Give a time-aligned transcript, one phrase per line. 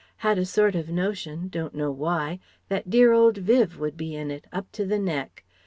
[0.25, 4.31] Had a sort of notion, don't know why, that dear old Viv would be in
[4.31, 5.43] it, up to the neck.